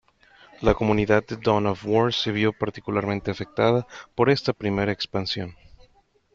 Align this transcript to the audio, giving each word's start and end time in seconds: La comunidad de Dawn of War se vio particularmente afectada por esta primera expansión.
La 0.61 0.73
comunidad 0.73 1.23
de 1.27 1.37
Dawn 1.37 1.67
of 1.67 1.85
War 1.85 2.11
se 2.11 2.31
vio 2.31 2.53
particularmente 2.53 3.29
afectada 3.29 3.85
por 4.15 4.31
esta 4.31 4.51
primera 4.51 4.91
expansión. 4.91 5.53